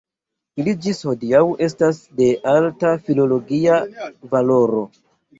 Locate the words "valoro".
4.33-4.81